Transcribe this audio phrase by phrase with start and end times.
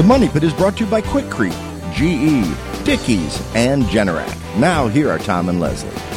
[0.00, 1.52] The Money Pit is brought to you by Quikrete,
[1.92, 4.34] GE, Dickies, and Generac.
[4.58, 6.09] Now, here are Tom and Leslie.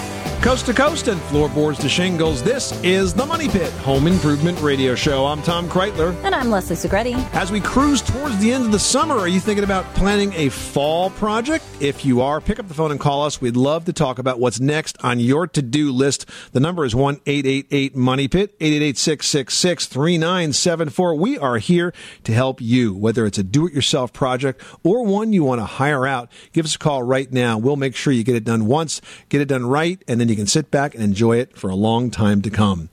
[0.44, 4.94] Coast to coast and floorboards to shingles, this is the Money Pit Home Improvement Radio
[4.94, 5.26] Show.
[5.26, 6.14] I'm Tom Kraeutler.
[6.22, 7.16] And I'm Leslie Segrete.
[7.34, 10.50] As we cruise towards the end of the summer, are you thinking about planning a
[10.50, 11.64] fall project?
[11.80, 13.40] If you are, pick up the phone and call us.
[13.40, 16.26] We'd love to talk about what's next on your to do list.
[16.52, 21.16] The number is 1 888 Money Pit, 888 666 3974.
[21.16, 21.94] We are here
[22.26, 25.66] to help you, whether it's a do it yourself project or one you want to
[25.66, 26.30] hire out.
[26.52, 27.58] Give us a call right now.
[27.58, 30.33] We'll make sure you get it done once, get it done right, and then you
[30.36, 32.90] can sit back and enjoy it for a long time to come.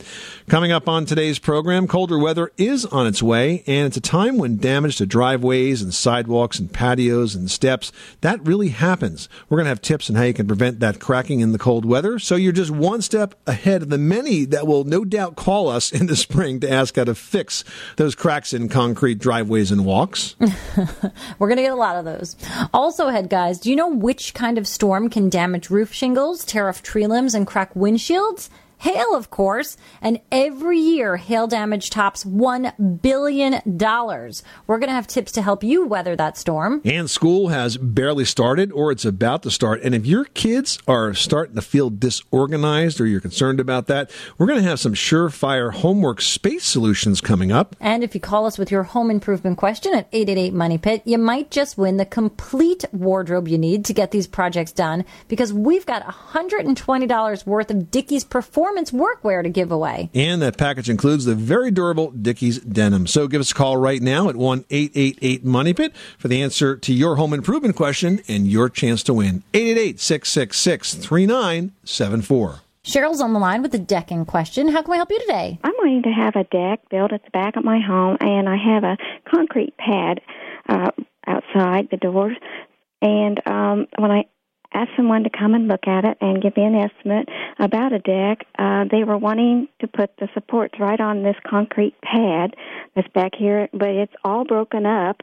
[0.49, 4.39] Coming up on today's program, colder weather is on its way, and it's a time
[4.39, 9.29] when damage to driveways and sidewalks and patios and steps, that really happens.
[9.49, 11.85] We're going to have tips on how you can prevent that cracking in the cold
[11.85, 15.69] weather, so you're just one step ahead of the many that will no doubt call
[15.69, 17.65] us in the spring to ask how to fix
[17.97, 20.37] those cracks in concrete driveways and walks.
[21.39, 22.37] We're going to get a lot of those.
[22.73, 26.69] Also ahead, guys, do you know which kind of storm can damage roof shingles, tear
[26.69, 28.49] off tree limbs, and crack windshields?
[28.81, 33.61] Hail, of course, and every year hail damage tops $1 billion.
[33.67, 36.81] We're going to have tips to help you weather that storm.
[36.83, 39.83] And school has barely started or it's about to start.
[39.83, 44.47] And if your kids are starting to feel disorganized or you're concerned about that, we're
[44.47, 47.77] going to have some surefire homework space solutions coming up.
[47.81, 51.19] And if you call us with your home improvement question at 888 Money Pit, you
[51.19, 55.85] might just win the complete wardrobe you need to get these projects done because we've
[55.85, 60.11] got $120 worth of Dickies performance workwear to give away.
[60.15, 63.07] And that package includes the very durable Dickies denim.
[63.07, 66.77] So give us a call right now at 1 888 Money Pit for the answer
[66.77, 69.43] to your home improvement question and your chance to win.
[69.55, 72.61] 888 666 3974.
[72.83, 74.69] Cheryl's on the line with the decking question.
[74.69, 75.59] How can we help you today?
[75.63, 78.57] I'm wanting to have a deck built at the back of my home, and I
[78.57, 78.97] have a
[79.31, 80.21] concrete pad
[80.69, 80.91] uh,
[81.27, 82.37] outside the doors.
[83.03, 84.25] And um, when I
[84.73, 87.99] asked someone to come and look at it and give me an estimate about a
[87.99, 92.55] deck, uh, they were wanting to put the supports right on this concrete pad
[92.95, 95.23] that's back here, but it's all broken up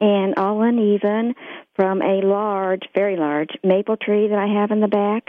[0.00, 1.34] and all uneven
[1.76, 5.28] from a large, very large maple tree that I have in the back.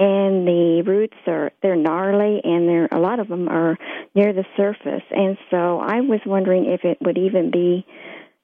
[0.00, 3.76] And the roots are they're gnarly and there a lot of them are
[4.14, 5.02] near the surface.
[5.10, 7.84] And so i was wondering if it would even be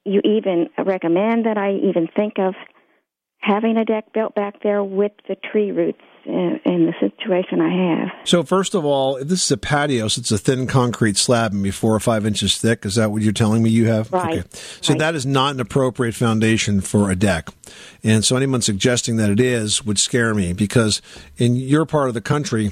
[0.03, 2.55] you even recommend that i even think of
[3.45, 8.07] having a deck built back there with the tree roots in, in, the situation I
[8.09, 8.27] have.
[8.27, 11.53] So, first of all, if this is a patio, so it's a thin concrete slab,
[11.53, 12.85] maybe four or five inches thick.
[12.85, 14.11] Is that what you're telling me you have?
[14.11, 14.39] Right.
[14.39, 14.47] Okay.
[14.81, 14.99] So right.
[14.99, 17.49] that is not an appropriate foundation for a deck.
[18.03, 21.01] And so anyone suggesting that it is would scare me because
[21.37, 22.71] in your part of the country,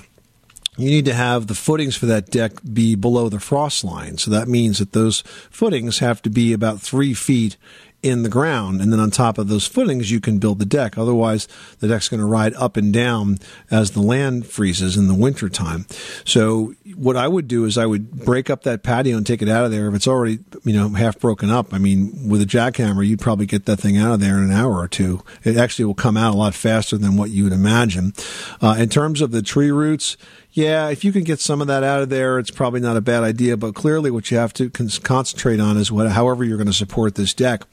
[0.76, 4.18] you need to have the footings for that deck be below the frost line.
[4.18, 7.58] So that means that those footings have to be about three feet
[8.04, 8.82] in the ground.
[8.82, 10.98] And then on top of those footings, you can build the deck.
[10.98, 11.48] Otherwise,
[11.80, 13.40] the deck's going to ride up and down
[13.72, 15.86] as the land freezes in the wintertime.
[16.26, 19.50] So what I would do is I would break up that patio and take it
[19.50, 19.88] out of there.
[19.88, 23.46] If it's already, you know, half broken up, I mean, with a jackhammer, you'd probably
[23.46, 25.24] get that thing out of there in an hour or two.
[25.44, 28.14] It actually will come out a lot faster than what you would imagine.
[28.62, 30.18] Uh, in terms of the tree roots,
[30.54, 33.02] yeah, if you can get some of that out of there, it's probably not a
[33.02, 33.58] bad idea.
[33.58, 36.74] But clearly, what you have to con- concentrate on is what, however, you're going to
[36.74, 37.64] support this deck.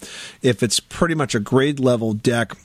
[0.41, 2.57] If it's pretty much a grade level deck,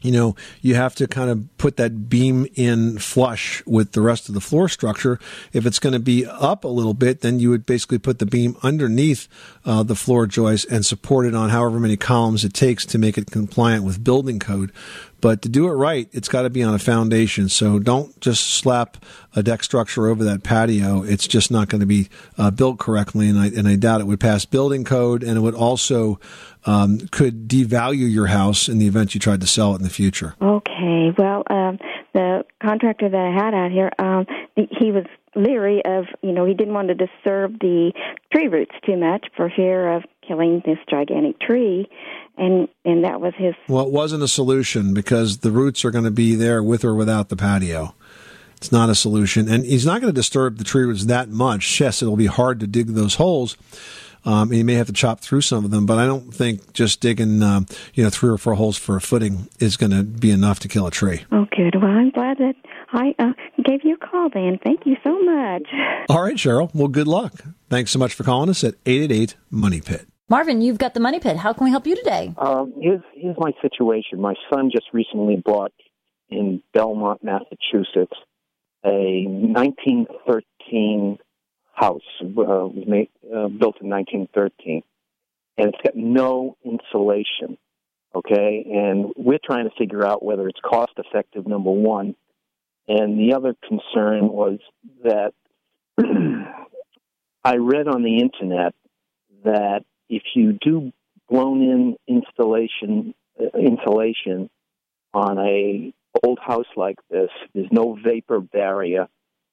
[0.00, 4.28] you know, you have to kind of put that beam in flush with the rest
[4.28, 5.18] of the floor structure.
[5.52, 8.26] If it's going to be up a little bit, then you would basically put the
[8.26, 9.28] beam underneath
[9.64, 13.16] uh, the floor joist and support it on however many columns it takes to make
[13.16, 14.72] it compliant with building code.
[15.24, 17.48] But to do it right, it's got to be on a foundation.
[17.48, 18.98] So don't just slap
[19.34, 21.02] a deck structure over that patio.
[21.02, 24.06] It's just not going to be uh, built correctly, and I, and I doubt it
[24.06, 26.20] would pass building code, and it would also
[26.66, 29.88] um, could devalue your house in the event you tried to sell it in the
[29.88, 30.34] future.
[30.42, 31.14] Okay.
[31.16, 31.78] Well, um,
[32.12, 34.26] the contractor that I had out here, um,
[34.56, 37.94] he was leery of, you know, he didn't want to disturb the
[38.30, 41.88] tree roots too much for fear of killing this gigantic tree
[42.36, 43.54] and and that was his.
[43.68, 46.94] Well, it wasn't a solution because the roots are going to be there with or
[46.94, 47.94] without the patio.
[48.56, 51.80] It's not a solution, and he's not going to disturb the tree roots that much.
[51.80, 53.56] Yes, it'll be hard to dig those holes.
[54.26, 56.72] Um, and you may have to chop through some of them, but I don't think
[56.72, 60.02] just digging, um, you know, three or four holes for a footing is going to
[60.02, 61.26] be enough to kill a tree.
[61.30, 61.74] Oh, good.
[61.74, 62.54] Well, I'm glad that
[62.90, 63.32] I uh,
[63.62, 64.58] gave you a call, then.
[64.64, 65.64] Thank you so much.
[66.08, 66.74] All right, Cheryl.
[66.74, 67.34] Well, good luck.
[67.68, 70.08] Thanks so much for calling us at 888 Money Pit.
[70.28, 71.36] Marvin, you've got the money pit.
[71.36, 72.32] How can we help you today?
[72.38, 74.20] Um, here's, here's my situation.
[74.20, 75.72] My son just recently bought
[76.30, 78.16] in Belmont, Massachusetts,
[78.84, 81.18] a 1913
[81.74, 84.82] house uh, made, uh, built in 1913.
[85.58, 87.58] and it's got no insulation.
[88.14, 91.48] Okay, and we're trying to figure out whether it's cost effective.
[91.48, 92.14] Number one,
[92.86, 94.60] and the other concern was
[95.02, 95.32] that
[97.44, 98.74] I read on the internet
[99.42, 99.84] that
[100.16, 100.92] if you do
[101.28, 104.50] blown in installation uh, insulation
[105.12, 109.08] on a old house like this, there's no vapor barrier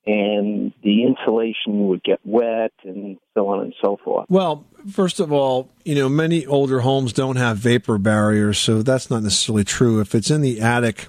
[0.05, 4.25] and the insulation would get wet and so on and so forth.
[4.29, 9.11] Well, first of all, you know, many older homes don't have vapor barriers, so that's
[9.11, 9.99] not necessarily true.
[9.99, 11.07] If it's in the attic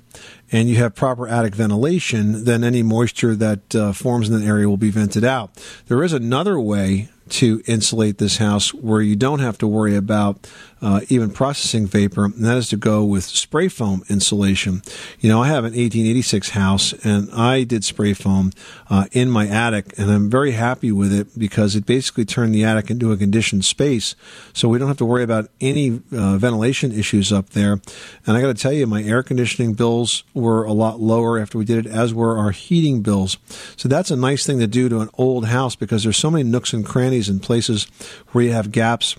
[0.51, 4.69] and you have proper attic ventilation, then any moisture that uh, forms in that area
[4.69, 5.53] will be vented out.
[5.87, 10.47] There is another way to insulate this house where you don't have to worry about
[10.83, 14.83] uh, even processing vapor, and that is to go with spray foam insulation.
[15.21, 18.51] You know, I have an 1886 house, and I did spray foam
[18.91, 22.65] uh, in my attic, and I'm very happy with it because it basically turned the
[22.65, 24.17] attic into a conditioned space,
[24.53, 27.81] so we don't have to worry about any uh, ventilation issues up there.
[28.27, 31.59] And I got to tell you, my air conditioning bills were a lot lower after
[31.59, 33.39] we did it, as were our heating bills.
[33.77, 36.43] So that's a nice thing to do to an old house because there's so many
[36.43, 37.87] nooks and crannies and places
[38.33, 39.17] where you have gaps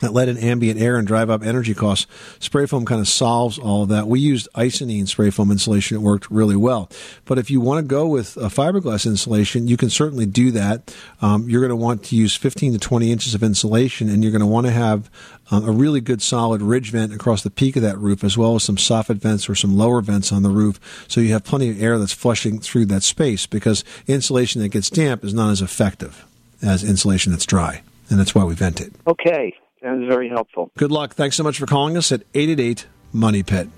[0.00, 2.06] that let in ambient air and drive up energy costs.
[2.38, 4.06] Spray foam kind of solves all of that.
[4.06, 5.96] We used Icynene spray foam insulation.
[5.96, 6.90] It worked really well.
[7.24, 10.94] But if you want to go with a fiberglass insulation, you can certainly do that.
[11.22, 14.32] Um, you're going to want to use 15 to 20 inches of insulation and you're
[14.32, 15.10] going to want to have
[15.50, 18.56] um, a really good solid ridge vent across the peak of that roof as well
[18.56, 21.70] as some soffit vents or some lower vents on the roof so you have plenty
[21.70, 25.62] of air that's flushing through that space because insulation that gets damp is not as
[25.62, 26.26] effective
[26.62, 27.82] as insulation that's dry.
[28.08, 28.92] And that's why we vent it.
[29.06, 29.54] Okay.
[29.82, 30.70] That was very helpful.
[30.76, 31.14] Good luck.
[31.14, 33.68] Thanks so much for calling us at 888 Money Pit.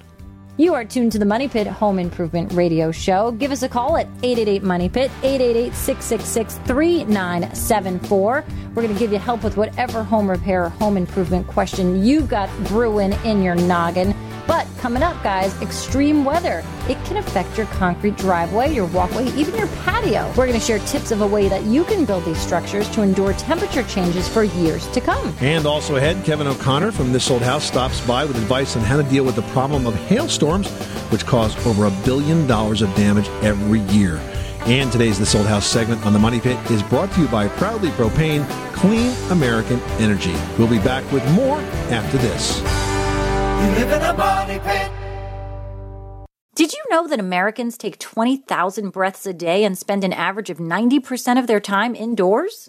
[0.61, 3.31] You are tuned to the Money Pit Home Improvement Radio Show.
[3.31, 8.45] Give us a call at 888 Money Pit, 888 666 3974.
[8.75, 12.29] We're going to give you help with whatever home repair or home improvement question you've
[12.29, 14.13] got brewing in your noggin.
[14.49, 16.65] But coming up, guys, extreme weather.
[16.89, 20.27] It can affect your concrete driveway, your walkway, even your patio.
[20.29, 23.03] We're going to share tips of a way that you can build these structures to
[23.03, 25.35] endure temperature changes for years to come.
[25.43, 28.97] And also ahead, Kevin O'Connor from This Old House stops by with advice on how
[28.97, 33.29] to deal with the problem of hailstorms, which cause over a billion dollars of damage
[33.43, 34.17] every year.
[34.63, 37.49] And today's This Old House segment on the Money Pit is brought to you by
[37.49, 40.35] Proudly Propane, Clean American Energy.
[40.59, 41.59] We'll be back with more
[41.91, 42.59] after this.
[42.59, 44.91] You live in a money pit.
[46.55, 50.59] Did you know that Americans take 20,000 breaths a day and spend an average of
[50.59, 52.69] 90% of their time indoors?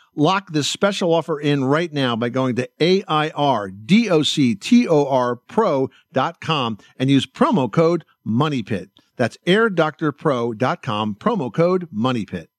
[0.15, 3.71] Lock this special offer in right now by going to AIRDOCTOR
[6.97, 8.89] and use promo code MONEYPIT.
[9.15, 12.50] That's airdoctorpro.com, promo code MONEYPIT.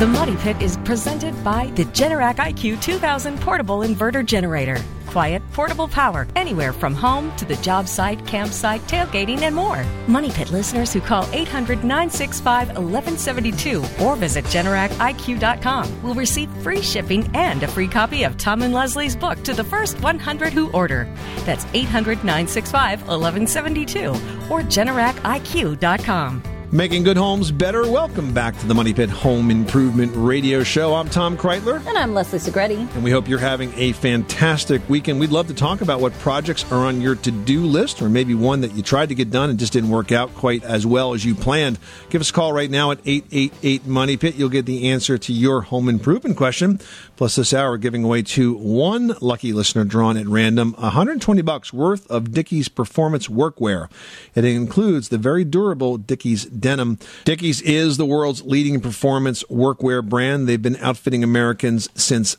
[0.00, 4.78] The Money Pit is presented by the Generac IQ 2000 portable inverter generator.
[5.04, 9.84] Quiet, portable power anywhere from home to the job site, campsite, tailgating, and more.
[10.08, 17.30] Money Pit listeners who call 800 965 1172 or visit GeneracIQ.com will receive free shipping
[17.36, 21.14] and a free copy of Tom and Leslie's book to the first 100 who order.
[21.44, 24.08] That's 800 965 1172
[24.48, 26.49] or GeneracIQ.com.
[26.72, 27.90] Making good homes better.
[27.90, 30.94] Welcome back to the Money Pit Home Improvement Radio Show.
[30.94, 31.84] I'm Tom Kraeutler.
[31.84, 32.94] And I'm Leslie Segrete.
[32.94, 35.18] And we hope you're having a fantastic weekend.
[35.18, 38.34] We'd love to talk about what projects are on your to do list, or maybe
[38.36, 41.12] one that you tried to get done and just didn't work out quite as well
[41.12, 41.76] as you planned.
[42.08, 44.36] Give us a call right now at 888 Money Pit.
[44.36, 46.78] You'll get the answer to your home improvement question.
[47.20, 52.10] Plus, this hour, giving away to one lucky listener drawn at random 120 bucks worth
[52.10, 53.90] of Dickies Performance Workwear.
[54.34, 56.98] It includes the very durable Dickies denim.
[57.26, 60.48] Dickies is the world's leading performance workwear brand.
[60.48, 62.38] They've been outfitting Americans since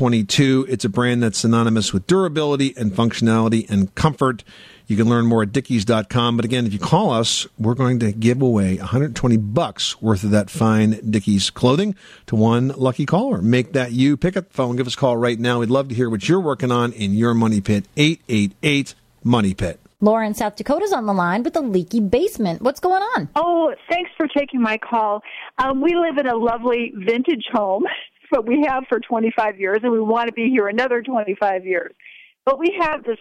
[0.00, 0.66] 1922.
[0.68, 4.42] It's a brand that's synonymous with durability and functionality and comfort.
[4.86, 6.36] You can learn more at dickies.com.
[6.36, 10.30] But again, if you call us, we're going to give away 120 bucks worth of
[10.30, 11.94] that fine Dickies clothing
[12.26, 13.42] to one lucky caller.
[13.42, 14.16] Make that you.
[14.16, 15.60] Pick up the phone, give us a call right now.
[15.60, 17.84] We'd love to hear what you're working on in your money pit.
[17.96, 18.94] 888
[19.24, 19.78] Money Pit.
[20.00, 22.60] Lauren, in South Dakota's on the line with a leaky basement.
[22.60, 23.28] What's going on?
[23.36, 25.22] Oh, thanks for taking my call.
[25.58, 27.84] Um, we live in a lovely vintage home,
[28.32, 31.94] but we have for 25 years, and we want to be here another 25 years.
[32.44, 33.18] But we have this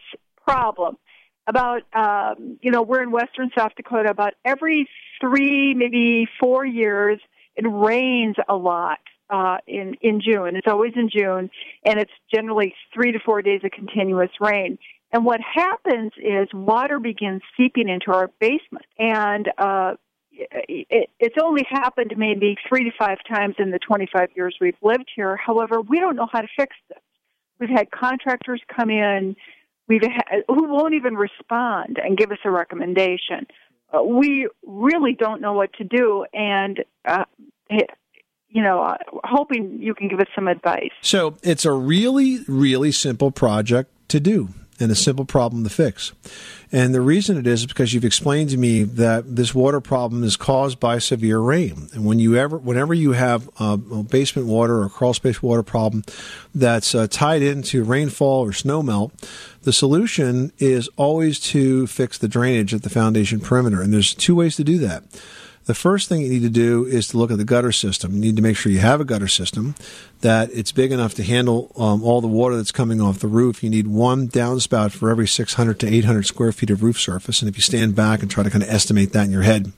[0.48, 0.98] problem
[1.46, 4.10] about, um, you know, we're in western South Dakota.
[4.10, 4.88] About every
[5.20, 7.20] three, maybe four years,
[7.56, 9.00] it rains a lot
[9.30, 10.56] uh, in in June.
[10.56, 11.52] It's always in June,
[11.86, 14.78] and it's generally three to four days of continuous rain.
[15.12, 19.96] And what happens is water begins seeping into our basement, and uh,
[20.32, 25.10] it, it's only happened maybe three to five times in the 25 years we've lived
[25.16, 25.38] here.
[25.38, 27.00] However, we don't know how to fix this.
[27.60, 29.36] We've had contractors come in
[29.92, 33.46] we've had, who won't even respond and give us a recommendation.
[33.94, 37.26] Uh, we really don't know what to do, and uh,
[37.70, 40.92] you know, uh, hoping you can give us some advice.
[41.02, 44.50] So it's a really, really simple project to do
[44.82, 46.12] and a simple problem to fix.
[46.72, 50.24] And the reason it is is because you've explained to me that this water problem
[50.24, 51.90] is caused by severe rain.
[51.94, 56.04] And when you ever, whenever you have a basement water or crawl space water problem
[56.56, 59.12] that's uh, tied into rainfall or snow melt,
[59.64, 63.82] the solution is always to fix the drainage at the foundation perimeter.
[63.82, 65.04] And there's two ways to do that.
[65.66, 68.16] The first thing you need to do is to look at the gutter system.
[68.16, 69.76] You need to make sure you have a gutter system,
[70.22, 73.64] that it's big enough to handle um, all the water that's coming off the roof.
[73.64, 77.42] You need one downspout for every 600 to 800 square feet of roof surface.
[77.42, 79.72] And if you stand back and try to kind of estimate that in your head,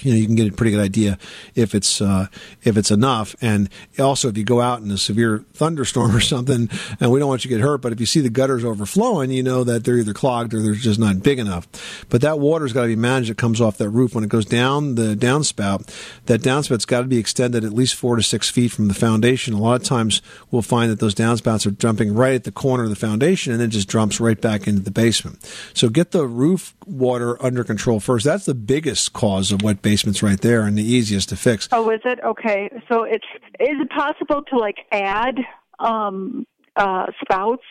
[0.00, 1.18] you know you can get a pretty good idea
[1.54, 2.26] if it's uh,
[2.62, 3.34] if it's enough.
[3.40, 6.68] And also, if you go out in a severe thunderstorm or something,
[7.00, 9.30] and we don't want you to get hurt, but if you see the gutters overflowing,
[9.30, 11.68] you know that they're either clogged or they're just not big enough.
[12.08, 13.30] But that water's got to be managed.
[13.30, 15.92] It comes off that roof when it goes down the downspout.
[16.26, 19.54] That downspout's got to be extended at least four to six feet from the foundation.
[19.54, 22.84] A lot of times, we'll find that those downspouts are jumping right at the corner
[22.84, 25.44] of the foundation, and then just dumps right back into the basement.
[25.74, 28.24] So get the roof water under control first.
[28.24, 31.68] That's the biggest cause of wet basements right there and the easiest to fix.
[31.72, 32.18] Oh, is it?
[32.24, 32.70] Okay.
[32.88, 33.26] So it's
[33.60, 35.38] is it possible to like add
[35.78, 37.64] um uh spouts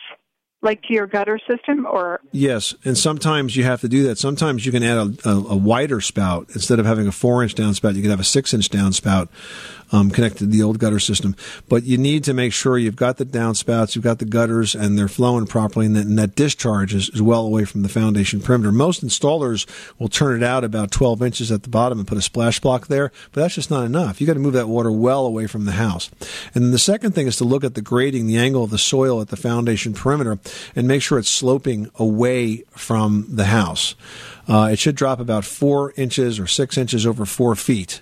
[0.60, 4.66] like to your gutter system or yes and sometimes you have to do that sometimes
[4.66, 7.94] you can add a, a, a wider spout instead of having a four inch downspout
[7.94, 9.28] you can have a six inch downspout
[9.92, 11.34] um, connected to the old gutter system
[11.68, 14.98] but you need to make sure you've got the downspouts you've got the gutters and
[14.98, 18.40] they're flowing properly and that, and that discharge is, is well away from the foundation
[18.40, 19.66] perimeter most installers
[19.98, 22.86] will turn it out about 12 inches at the bottom and put a splash block
[22.88, 25.64] there but that's just not enough You've got to move that water well away from
[25.64, 26.10] the house
[26.54, 28.78] and then the second thing is to look at the grading the angle of the
[28.78, 30.38] soil at the foundation perimeter
[30.74, 33.94] and make sure it's sloping away from the house.
[34.48, 38.00] Uh, it should drop about four inches or six inches over four feet.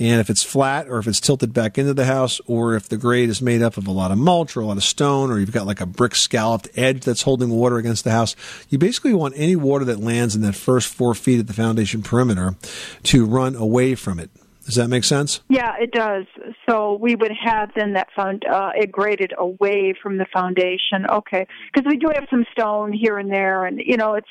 [0.00, 2.96] And if it's flat or if it's tilted back into the house or if the
[2.96, 5.38] grade is made up of a lot of mulch or a lot of stone or
[5.38, 8.34] you've got like a brick scalloped edge that's holding water against the house,
[8.70, 12.02] you basically want any water that lands in that first four feet at the foundation
[12.02, 12.56] perimeter
[13.02, 14.30] to run away from it.
[14.64, 15.40] Does that make sense?
[15.48, 16.24] Yeah, it does.
[16.68, 21.06] So we would have then that found uh, it graded away from the foundation.
[21.10, 24.28] Okay, because we do have some stone here and there, and you know it's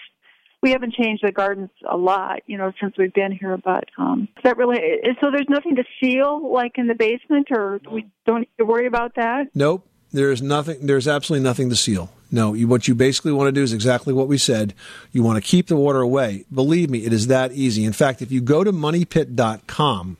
[0.61, 3.57] we haven't changed the gardens a lot, you know, since we've been here.
[3.57, 4.79] But um, that really
[5.21, 5.31] so?
[5.31, 9.15] There's nothing to seal like in the basement, or we don't need to worry about
[9.15, 9.47] that.
[9.53, 9.85] Nope.
[10.11, 10.87] There's nothing.
[10.87, 12.09] There's absolutely nothing to seal.
[12.31, 14.73] No, you, what you basically want to do is exactly what we said.
[15.11, 16.45] You want to keep the water away.
[16.51, 17.85] Believe me, it is that easy.
[17.85, 20.17] In fact, if you go to moneypit.com,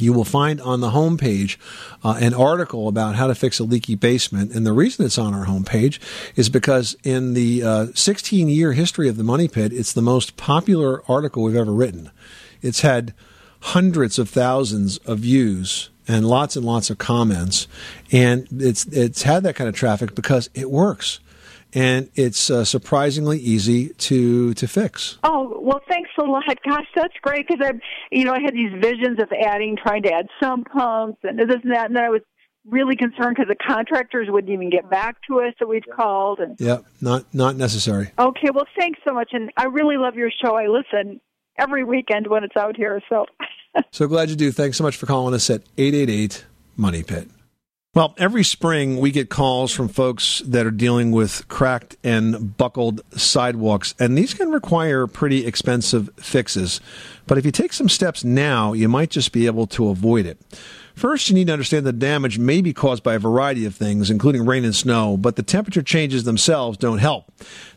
[0.00, 1.56] you will find on the homepage
[2.04, 4.52] uh, an article about how to fix a leaky basement.
[4.52, 5.98] And the reason it's on our homepage
[6.34, 10.36] is because in the uh, 16 year history of the Money Pit, it's the most
[10.36, 12.10] popular article we've ever written.
[12.62, 13.14] It's had
[13.60, 17.66] hundreds of thousands of views and lots and lots of comments.
[18.12, 21.20] And it's, it's had that kind of traffic because it works
[21.76, 25.18] and it's uh, surprisingly easy to to fix.
[25.22, 26.44] Oh well, thanks a lot.
[26.66, 27.72] Gosh, that's great because I,
[28.10, 31.60] you know, I had these visions of adding, trying to add sump pumps and this
[31.62, 32.22] and that, and then I was
[32.64, 36.40] really concerned because the contractors wouldn't even get back to us that we'd called.
[36.40, 38.10] And yeah, not not necessary.
[38.18, 40.56] Okay, well, thanks so much, and I really love your show.
[40.56, 41.20] I listen
[41.58, 43.02] every weekend when it's out here.
[43.10, 43.26] So
[43.90, 44.50] so glad you do.
[44.50, 47.28] Thanks so much for calling us at eight eight eight Money Pit.
[47.96, 53.00] Well, every spring we get calls from folks that are dealing with cracked and buckled
[53.18, 56.82] sidewalks, and these can require pretty expensive fixes.
[57.26, 60.38] But if you take some steps now, you might just be able to avoid it.
[60.94, 64.10] First, you need to understand that damage may be caused by a variety of things,
[64.10, 67.32] including rain and snow, but the temperature changes themselves don't help.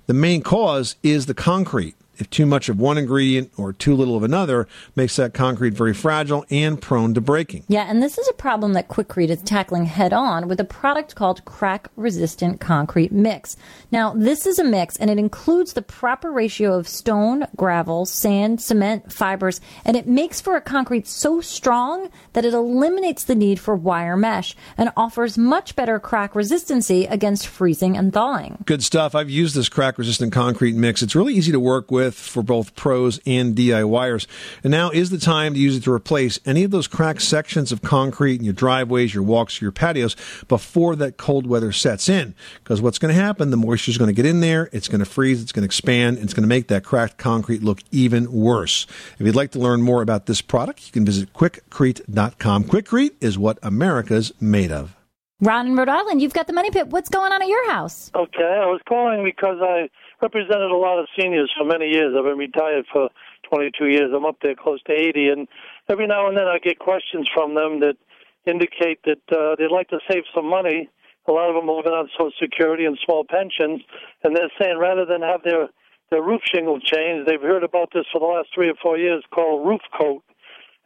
[0.07, 4.15] The main cause is the concrete if too much of one ingredient or too little
[4.15, 7.63] of another makes that concrete very fragile and prone to breaking.
[7.67, 11.15] Yeah, and this is a problem that Quikrete is tackling head on with a product
[11.15, 13.55] called crack resistant concrete mix.
[13.91, 18.61] Now, this is a mix and it includes the proper ratio of stone, gravel, sand,
[18.61, 23.59] cement, fibers, and it makes for a concrete so strong that it eliminates the need
[23.59, 28.57] for wire mesh and offers much better crack resistancy against freezing and thawing.
[28.65, 29.15] Good stuff.
[29.15, 31.01] I've used this crack resistant concrete mix.
[31.01, 34.27] It's really easy to work with for both pros and DIYers.
[34.63, 37.71] And now is the time to use it to replace any of those cracked sections
[37.71, 40.15] of concrete in your driveways, your walks, your patios
[40.47, 42.35] before that cold weather sets in.
[42.63, 44.99] Because what's going to happen, the moisture is going to get in there, it's going
[44.99, 48.31] to freeze, it's going to expand, it's going to make that cracked concrete look even
[48.31, 48.87] worse.
[49.17, 52.63] If you'd like to learn more about this product, you can visit quikrete.com.
[52.65, 54.95] Quikrete is what America's made of.
[55.41, 56.87] Ron in Rhode Island, you've got the money pit.
[56.87, 58.11] What's going on at your house?
[58.13, 59.89] Okay, I was calling because I
[60.21, 62.15] represented a lot of seniors for many years.
[62.17, 63.09] I've been retired for
[63.49, 64.11] 22 years.
[64.15, 65.47] I'm up there close to 80, and
[65.89, 67.97] every now and then I get questions from them that
[68.45, 70.89] indicate that uh, they'd like to save some money.
[71.27, 73.81] A lot of them are living on Social Security and small pensions,
[74.23, 75.69] and they're saying rather than have their
[76.09, 79.23] their roof shingle changed, they've heard about this for the last three or four years
[79.31, 80.23] called roof coat.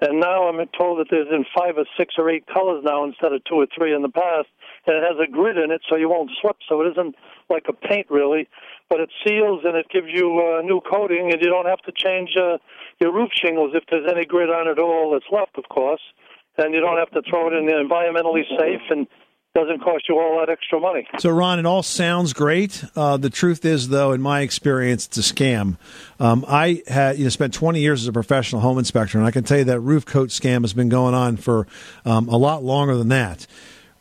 [0.01, 3.31] And now I'm told that there's in five or six or eight colors now instead
[3.31, 4.50] of two or three in the past.
[4.85, 6.57] And it has a grid in it so you won't slip.
[6.67, 7.15] So it isn't
[7.50, 8.50] like a paint really,
[8.89, 11.91] but it seals and it gives you a new coating and you don't have to
[11.95, 12.57] change uh,
[13.00, 16.01] your roof shingles if there's any grid on it at all that's left, of course.
[16.58, 19.08] And you don't have to throw it in the environmentally safe and
[19.55, 21.07] doesn't cost you all that extra money.
[21.19, 22.83] So, Ron, it all sounds great.
[22.95, 25.77] Uh, the truth is, though, in my experience, it's a scam.
[26.19, 29.31] Um, I had you know spent 20 years as a professional home inspector, and I
[29.31, 31.67] can tell you that roof coat scam has been going on for
[32.03, 33.45] um, a lot longer than that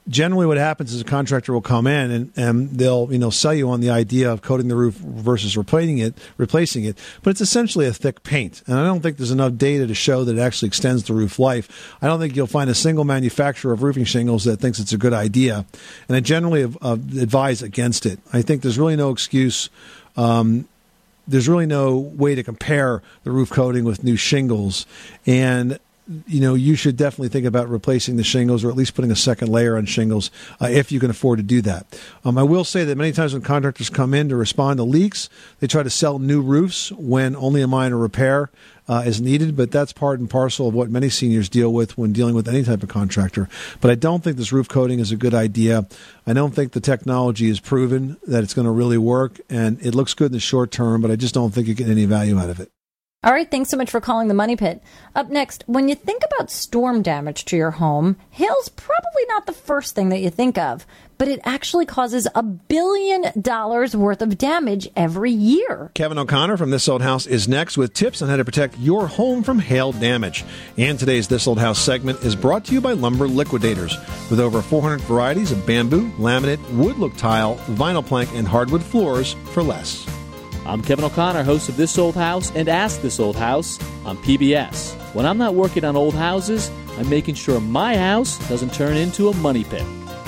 [0.09, 3.55] generally what happens is a contractor will come in and, and they'll you know sell
[3.55, 6.99] you on the idea of coating the roof versus replacing it replacing it.
[7.23, 8.63] But it's essentially a thick paint.
[8.67, 11.39] And i don't think there's enough data to show that it actually extends the roof
[11.39, 11.97] life.
[12.03, 14.99] I don't think you'll find a single manufacturer of roofing shingles that thinks it's a
[14.99, 15.65] good idea.
[16.09, 18.19] And i generally advise against it.
[18.33, 19.71] I think there's really no excuse
[20.17, 20.69] um,
[21.27, 24.87] there's really no way to compare the roof coating with new shingles.
[25.27, 25.79] And
[26.27, 29.17] you know, you should definitely think about replacing the shingles or at least putting a
[29.17, 31.87] second layer on shingles uh, if you can afford to do that.
[32.25, 35.29] Um, I will say that many times when contractors come in to respond to leaks,
[35.61, 38.51] they try to sell new roofs when only a minor repair
[38.89, 42.13] uh, is needed, but that's part and parcel of what many seniors deal with when
[42.13, 43.49] dealing with any type of contractor.
[43.81, 45.87] But I don't think this roof coating is a good idea.
[46.27, 49.95] I don't think the technology is proven that it's going to really work, and it
[49.95, 52.39] looks good in the short term, but I just don't think you get any value
[52.39, 52.73] out of it.
[53.25, 54.83] All right, thanks so much for calling the Money Pit.
[55.15, 59.53] Up next, when you think about storm damage to your home, hail's probably not the
[59.53, 60.85] first thing that you think of,
[61.19, 65.93] but it actually causes a billion dollars worth of damage every year.
[65.95, 69.07] Kevin O'Connor from This Old House is next with tips on how to protect your
[69.07, 70.45] home from hail damage.
[70.77, 73.97] And today's This Old House segment is brought to you by Lumber Liquidators.
[74.31, 79.35] With over 400 varieties of bamboo, laminate, wood look tile, vinyl plank, and hardwood floors
[79.53, 80.05] for less.
[80.65, 84.95] I'm Kevin O'Connor, host of This Old House and Ask This Old House on PBS.
[85.13, 89.29] When I'm not working on old houses, I'm making sure my house doesn't turn into
[89.29, 89.85] a money pit.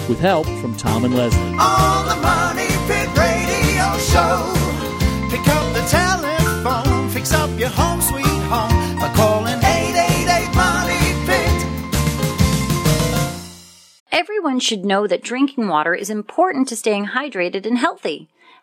[0.09, 1.40] With help from Tom and Leslie.
[1.40, 4.53] On the Money Pit Radio Show.
[5.31, 11.66] Pick up the telephone, fix up your home sweet home by calling 888 Money Pit.
[14.11, 18.29] Everyone should know that drinking water is important to staying hydrated and healthy.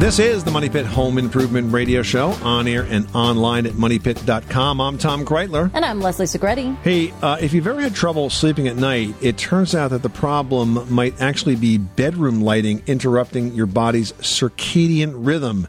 [0.00, 4.80] This is the Money Pit Home Improvement Radio Show on air and online at moneypit.com.
[4.80, 5.70] I'm Tom Kraeutler.
[5.74, 6.74] And I'm Leslie Segrete.
[6.78, 10.08] Hey, uh, if you've ever had trouble sleeping at night, it turns out that the
[10.08, 15.68] problem might actually be bedroom lighting interrupting your body's circadian rhythm.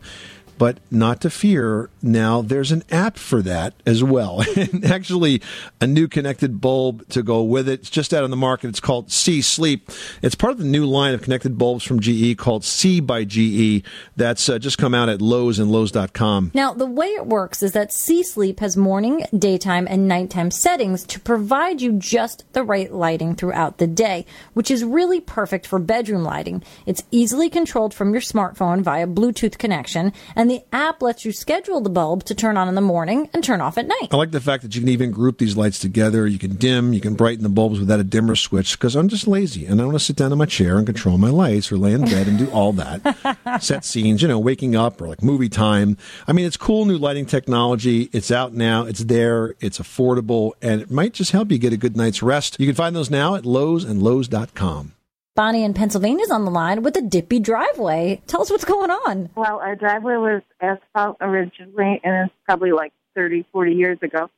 [0.61, 4.43] But not to fear, now there's an app for that as well.
[4.55, 5.41] and actually,
[5.81, 7.79] a new connected bulb to go with it.
[7.79, 8.67] It's just out on the market.
[8.67, 9.89] It's called C Sleep.
[10.21, 13.83] It's part of the new line of connected bulbs from GE called C by GE
[14.15, 16.51] that's uh, just come out at Lowe's and Lowe's.com.
[16.53, 21.05] Now, the way it works is that C Sleep has morning, daytime, and nighttime settings
[21.05, 25.79] to provide you just the right lighting throughout the day, which is really perfect for
[25.79, 26.61] bedroom lighting.
[26.85, 31.79] It's easily controlled from your smartphone via Bluetooth connection, and the app lets you schedule
[31.79, 34.09] the bulb to turn on in the morning and turn off at night.
[34.11, 36.27] I like the fact that you can even group these lights together.
[36.27, 39.27] You can dim, you can brighten the bulbs without a dimmer switch because I'm just
[39.27, 41.77] lazy and I want to sit down in my chair and control my lights or
[41.77, 43.61] lay in bed and do all that.
[43.61, 45.95] Set scenes, you know, waking up or like movie time.
[46.27, 48.09] I mean, it's cool new lighting technology.
[48.11, 48.83] It's out now.
[48.83, 49.55] It's there.
[49.61, 52.57] It's affordable and it might just help you get a good night's rest.
[52.59, 54.95] You can find those now at Lowe's and Lowe's.com.
[55.33, 58.21] Bonnie in Pennsylvania is on the line with a dippy driveway.
[58.27, 59.29] Tell us what's going on.
[59.35, 64.29] Well, our driveway was asphalt originally, and it's probably like 30, 40 years ago.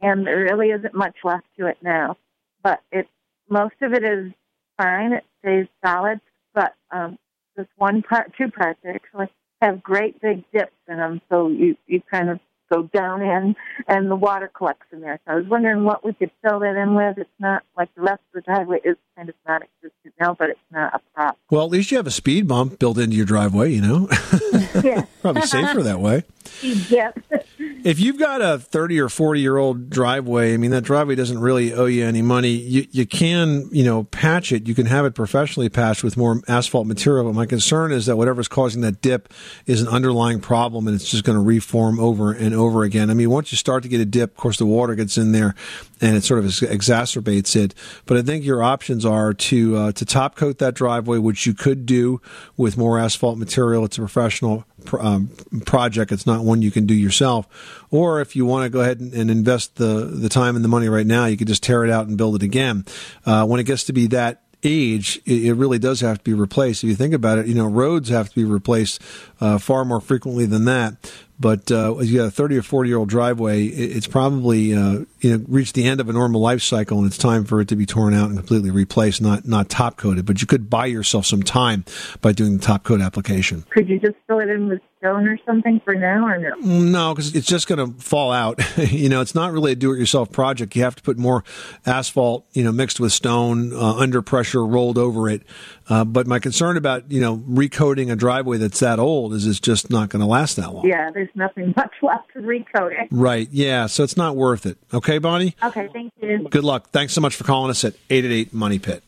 [0.00, 2.16] And there really isn't much left to it now.
[2.64, 3.06] But it
[3.48, 4.32] most of it is
[4.76, 5.12] fine.
[5.12, 6.20] It stays solid.
[6.54, 7.18] But um,
[7.56, 9.28] this one part, two parts actually,
[9.60, 11.20] have great big dips in them.
[11.30, 12.40] So you, you kind of
[12.72, 13.54] go down in,
[13.86, 15.20] and the water collects in there.
[15.26, 17.18] So I was wondering what we could fill that in with.
[17.18, 20.60] It's not like the rest of the driveway is kind of non-existent now, but it's
[20.70, 21.36] not a problem.
[21.50, 24.08] Well, at least you have a speed bump built into your driveway, you know?
[24.82, 25.04] Yeah.
[25.22, 26.24] Probably safer that way.
[26.62, 27.16] yes.
[27.58, 31.38] If you've got a 30 or 40 year old driveway, I mean, that driveway doesn't
[31.38, 32.50] really owe you any money.
[32.50, 34.68] You, you can, you know, patch it.
[34.68, 37.24] You can have it professionally patched with more asphalt material.
[37.24, 39.32] But my concern is that whatever's causing that dip
[39.66, 43.10] is an underlying problem and it's just going to reform over and over again.
[43.10, 45.32] I mean, once you start to get a dip, of course, the water gets in
[45.32, 45.54] there
[46.02, 47.74] and it sort of exacerbates it.
[48.06, 51.54] But I think your options are to, uh, to top coat that driveway, which you
[51.54, 52.20] could do
[52.56, 53.84] with more asphalt material.
[53.84, 55.30] It's a professional pr- um,
[55.64, 56.10] project.
[56.10, 57.86] It's not one you can do yourself.
[57.90, 60.68] Or if you want to go ahead and, and invest the, the time and the
[60.68, 62.84] money right now, you could just tear it out and build it again.
[63.24, 66.84] Uh, when it gets to be that age, it really does have to be replaced.
[66.84, 69.02] If you think about it, you know, roads have to be replaced
[69.42, 71.12] uh, far more frequently than that.
[71.40, 75.36] But uh, you got a 30 or 40 year old driveway, it's probably uh, you
[75.36, 77.76] know reached the end of a normal life cycle, and it's time for it to
[77.76, 80.24] be torn out and completely replaced, not not top coated.
[80.24, 81.84] But you could buy yourself some time
[82.20, 83.64] by doing the top coat application.
[83.70, 86.54] Could you just fill it in with stone or something for now, or no?
[86.60, 88.60] No, because it's just going to fall out.
[88.76, 90.76] you know, it's not really a do-it-yourself project.
[90.76, 91.42] You have to put more
[91.84, 95.42] asphalt, you know, mixed with stone uh, under pressure, rolled over it.
[95.88, 99.60] Uh, but my concern about you know recoating a driveway that's that old is it's
[99.60, 100.86] just not going to last that long.
[100.86, 103.08] Yeah, there's nothing much left to recode it.
[103.10, 103.48] Right.
[103.50, 103.86] Yeah.
[103.86, 104.78] So it's not worth it.
[104.92, 105.54] Okay, Bonnie.
[105.62, 106.48] Okay, thank you.
[106.50, 106.90] Good luck.
[106.90, 109.02] Thanks so much for calling us at eight eight eight Money Pit.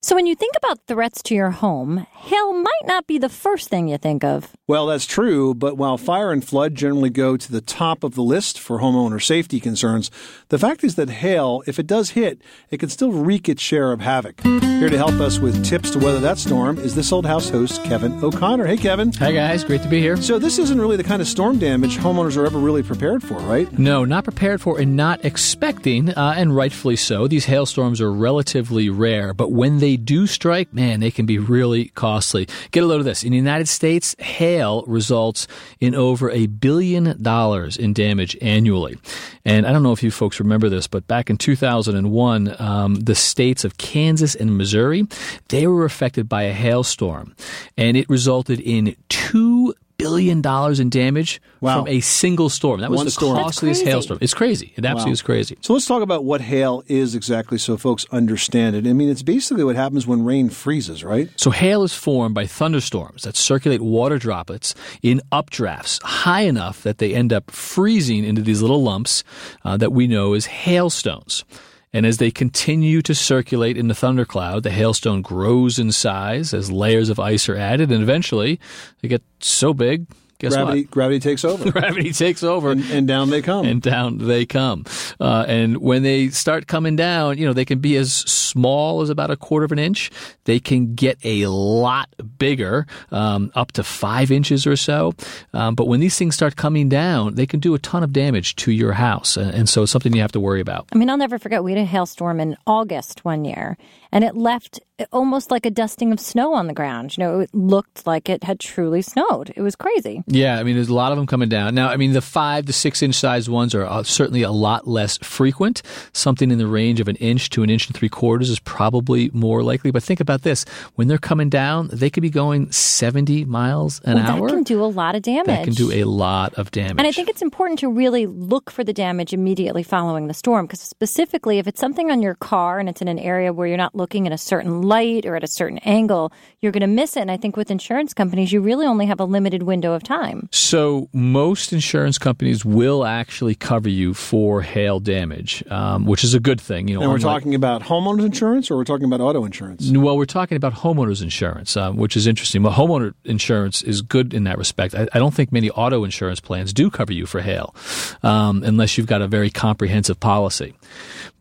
[0.00, 3.68] So, when you think about threats to your home, hail might not be the first
[3.68, 4.52] thing you think of.
[4.68, 8.22] Well, that's true, but while fire and flood generally go to the top of the
[8.22, 10.08] list for homeowner safety concerns,
[10.50, 13.90] the fact is that hail, if it does hit, it can still wreak its share
[13.90, 14.40] of havoc.
[14.42, 17.82] Here to help us with tips to weather that storm is this old house host,
[17.82, 18.66] Kevin O'Connor.
[18.66, 19.10] Hey, Kevin.
[19.14, 19.64] Hi, guys.
[19.64, 20.16] Great to be here.
[20.16, 23.34] So, this isn't really the kind of storm damage homeowners are ever really prepared for,
[23.40, 23.76] right?
[23.76, 27.26] No, not prepared for and not expecting, uh, and rightfully so.
[27.26, 31.86] These hailstorms are relatively rare, but when they do strike, man, they can be really
[31.88, 32.48] costly.
[32.70, 33.24] Get a load of this.
[33.24, 35.46] In the United States, hail results
[35.80, 38.98] in over a billion dollars in damage annually.
[39.44, 43.14] And I don't know if you folks remember this, but back in 2001, um, the
[43.14, 45.06] states of Kansas and Missouri,
[45.48, 47.34] they were affected by a hailstorm,
[47.76, 51.78] and it resulted in two billion dollars in damage Wow.
[51.80, 52.80] from a single storm.
[52.80, 53.34] That was One the storm.
[53.36, 53.90] That's costliest crazy.
[53.90, 54.18] hailstorm.
[54.22, 54.72] It's crazy.
[54.76, 55.12] It absolutely Wow.
[55.14, 55.58] is crazy.
[55.60, 58.86] So let's talk about what hail is exactly so folks understand it.
[58.86, 61.28] I mean, it's basically what happens when rain freezes, right?
[61.36, 66.98] So hail is formed by thunderstorms that circulate water droplets in updrafts high enough that
[66.98, 69.24] they end up freezing into these little lumps
[69.64, 71.44] uh, that we know as hailstones.
[71.92, 76.70] And as they continue to circulate in the thundercloud, the hailstone grows in size as
[76.70, 78.60] layers of ice are added, and eventually
[79.00, 80.06] they get so big.
[80.38, 80.90] Guess gravity what?
[80.92, 81.70] gravity takes over.
[81.72, 83.66] Gravity takes over, and, and down they come.
[83.66, 84.84] And down they come.
[85.18, 88.12] Uh, and when they start coming down, you know, they can be as
[88.48, 90.10] small as about a quarter of an inch.
[90.44, 92.08] They can get a lot
[92.38, 95.12] bigger, um, up to five inches or so.
[95.52, 98.56] Um, but when these things start coming down, they can do a ton of damage
[98.56, 100.88] to your house, and, and so it's something you have to worry about.
[100.92, 101.62] I mean, I'll never forget.
[101.62, 103.76] We had a hailstorm in August one year,
[104.12, 104.80] and it left
[105.12, 107.16] almost like a dusting of snow on the ground.
[107.16, 109.52] You know, it looked like it had truly snowed.
[109.54, 110.22] It was crazy.
[110.26, 111.74] Yeah, I mean, there's a lot of them coming down.
[111.74, 114.88] Now, I mean, the five to six inch size ones are uh, certainly a lot
[114.88, 115.82] less frequent.
[116.12, 119.30] Something in the range of an inch to an inch and three quarters is probably
[119.32, 119.90] more likely.
[119.90, 124.14] But think about this when they're coming down, they could be going 70 miles an
[124.14, 124.48] well, hour.
[124.48, 125.46] That can do a lot of damage.
[125.46, 126.96] That can do a lot of damage.
[126.98, 130.66] And I think it's important to really look for the damage immediately following the storm
[130.66, 133.76] because, specifically, if it's something on your car and it's in an area where you're
[133.76, 137.16] not looking at a certain light or at a certain angle, you're going to miss
[137.16, 137.20] it.
[137.20, 140.48] And I think with insurance companies, you really only have a limited window of time.
[140.52, 146.40] So most insurance companies will actually cover you for hail damage, um, which is a
[146.40, 146.88] good thing.
[146.88, 149.90] You know, and we're unlike- talking about homeowners insurance or we're talking about auto insurance?
[149.90, 152.62] Well, we're talking about homeowners insurance, um, which is interesting.
[152.62, 154.94] Well, homeowner insurance is good in that respect.
[154.94, 157.74] I, I don't think many auto insurance plans do cover you for hail,
[158.22, 160.74] um, unless you've got a very comprehensive policy.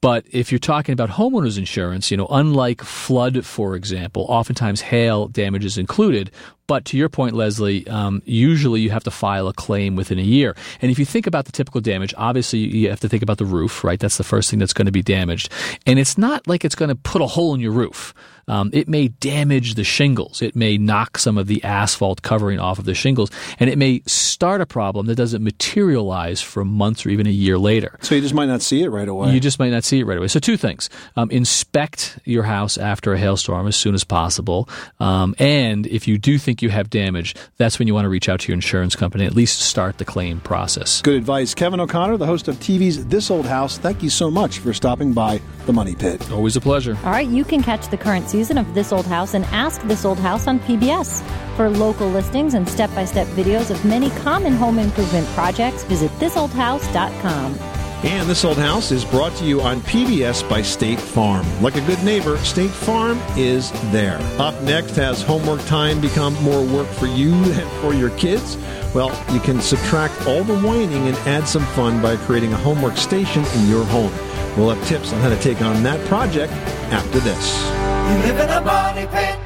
[0.02, 5.28] But if you're talking about homeowners insurance, you know, unlike flood, for example, oftentimes hail
[5.28, 6.32] damage is included.
[6.68, 10.24] But to your point, Leslie, um, usually you have to file a claim within a
[10.24, 10.56] year.
[10.82, 13.46] And if you think about the typical damage, obviously you have to think about the
[13.46, 14.00] roof, right?
[14.00, 15.50] That's the first thing that's going to be damaged.
[15.86, 18.14] And it's not like it's going to put a hole in your roof.
[18.48, 20.42] Um, it may damage the shingles.
[20.42, 23.30] It may knock some of the asphalt covering off of the shingles,
[23.60, 27.58] and it may start a problem that doesn't materialize for months or even a year
[27.58, 27.98] later.
[28.02, 29.34] So you just might not see it right away.
[29.34, 30.28] You just might not see it right away.
[30.28, 35.36] So two things: um, inspect your house after a hailstorm as soon as possible, um,
[35.40, 38.40] and if you do think you have damage, that's when you want to reach out
[38.42, 39.26] to your insurance company.
[39.26, 41.02] At least start the claim process.
[41.02, 41.54] Good advice.
[41.54, 45.14] Kevin O'Connor, the host of TV's This Old House, thank you so much for stopping
[45.14, 46.32] by the Money Pit.
[46.32, 46.98] Always a pleasure.
[47.04, 50.06] All right, you can catch the current season of This Old House and Ask This
[50.06, 51.24] Old House on PBS.
[51.56, 56.12] For local listings and step by step videos of many common home improvement projects, visit
[56.20, 57.56] thisoldhouse.com.
[58.04, 61.48] And This Old House is brought to you on PBS by State Farm.
[61.64, 64.20] Like a good neighbor, State Farm is there.
[64.38, 68.56] Up next, has homework time become more work for you than for your kids?
[68.94, 72.98] Well, you can subtract all the whining and add some fun by creating a homework
[72.98, 74.14] station in your home.
[74.58, 76.52] We'll have tips on how to take on that project
[76.92, 77.64] after this.
[78.10, 79.38] You live in a money pit.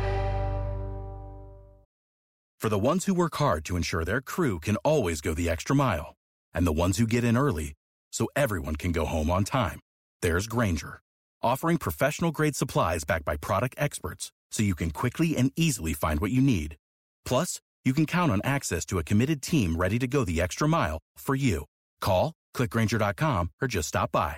[2.62, 5.76] For the ones who work hard to ensure their crew can always go the extra
[5.76, 6.14] mile,
[6.54, 7.74] and the ones who get in early
[8.14, 9.80] so everyone can go home on time,
[10.22, 11.02] there's Grainger,
[11.42, 16.20] offering professional grade supplies backed by product experts so you can quickly and easily find
[16.20, 16.78] what you need.
[17.26, 20.68] Plus, you can count on access to a committed team ready to go the extra
[20.68, 21.66] mile for you.
[22.00, 24.38] Call, clickgranger.com, or just stop by.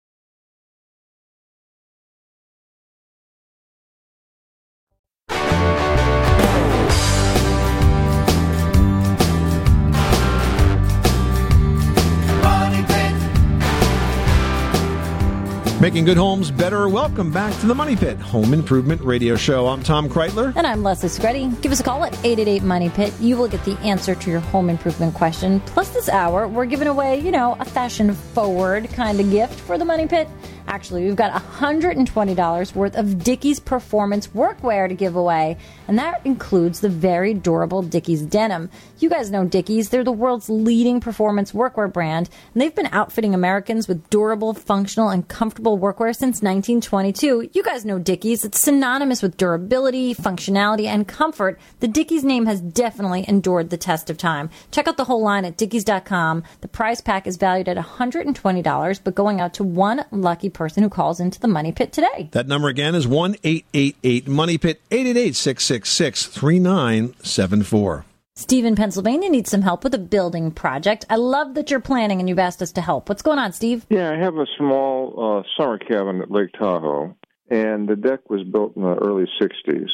[15.81, 16.87] Making good homes better.
[16.87, 19.67] Welcome back to the Money Pit Home Improvement Radio Show.
[19.67, 20.53] I'm Tom Kraeutler.
[20.55, 21.59] And I'm Leslie Screddy.
[21.63, 23.11] Give us a call at 888 Money Pit.
[23.19, 25.59] You will get the answer to your home improvement question.
[25.61, 29.79] Plus, this hour, we're giving away, you know, a fashion forward kind of gift for
[29.79, 30.29] the Money Pit.
[30.67, 36.79] Actually, we've got $120 worth of Dickies Performance workwear to give away, and that includes
[36.79, 38.69] the very durable Dickies denim.
[38.99, 43.33] You guys know Dickies, they're the world's leading performance workwear brand, and they've been outfitting
[43.33, 47.49] Americans with durable, functional, and comfortable workwear since 1922.
[47.53, 51.59] You guys know Dickies, it's synonymous with durability, functionality, and comfort.
[51.79, 54.49] The Dickies name has definitely endured the test of time.
[54.71, 56.43] Check out the whole line at dickies.com.
[56.61, 60.89] The prize pack is valued at $120, but going out to one lucky person who
[60.89, 62.29] calls into the Money Pit today.
[62.31, 68.05] That number again is 1 888 Money Pit 888 666 3974.
[68.35, 71.05] Steve in Pennsylvania needs some help with a building project.
[71.09, 73.09] I love that you're planning and you've asked us to help.
[73.09, 73.85] What's going on, Steve?
[73.89, 77.15] Yeah, I have a small uh, summer cabin at Lake Tahoe,
[77.49, 79.89] and the deck was built in the early 60s.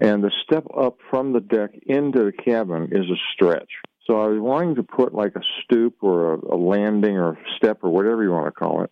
[0.00, 3.70] And the step up from the deck into the cabin is a stretch.
[4.06, 7.78] So I was wanting to put like a stoop or a, a landing or step
[7.82, 8.90] or whatever you want to call it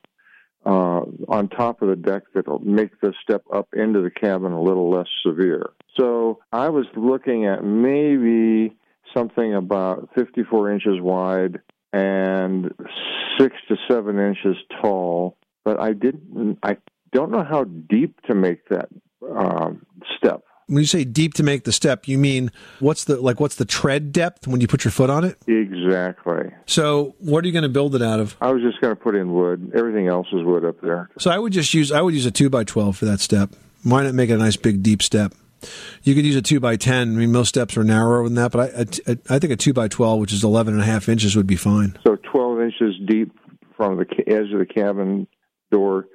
[0.65, 4.63] uh, on top of the deck that'll make the step up into the cabin a
[4.63, 5.71] little less severe.
[5.99, 8.77] So I was looking at maybe
[9.15, 11.61] something about 54 inches wide
[11.93, 12.73] and
[13.39, 16.59] six to seven inches tall, but I didn't.
[16.63, 16.79] I
[17.13, 18.89] don't know how deep to make that
[19.23, 19.71] uh,
[20.17, 20.45] step.
[20.73, 23.67] When you say deep to make the step, you mean what's the like what's the
[23.67, 25.37] tread depth when you put your foot on it?
[25.47, 26.51] Exactly.
[26.65, 28.39] So, what are you going to build it out of?
[28.41, 29.73] I was just going to put in wood.
[29.75, 31.11] Everything else is wood up there.
[31.19, 33.51] So, I would just use I would use a two by twelve for that step.
[33.83, 35.35] Why not make it a nice big deep step?
[36.05, 37.17] You could use a two by ten.
[37.17, 39.75] I mean, most steps are narrower than that, but I, I, I think a two
[39.75, 41.99] by twelve, which is 11 and a half inches, would be fine.
[42.03, 43.31] So 12 inches deep
[43.77, 45.29] from the edge of the cabin
[45.71, 46.07] door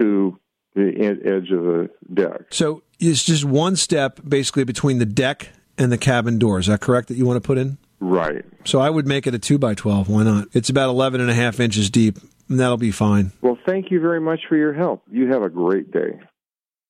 [0.00, 0.38] to
[0.78, 2.42] the edge of the deck.
[2.50, 6.58] So it's just one step basically between the deck and the cabin door.
[6.58, 7.78] Is that correct that you want to put in?
[8.00, 8.44] Right.
[8.64, 10.08] So I would make it a two by twelve.
[10.08, 10.48] Why not?
[10.52, 13.32] It's about 11 and a half inches deep, and that'll be fine.
[13.42, 15.02] Well, thank you very much for your help.
[15.10, 16.20] You have a great day.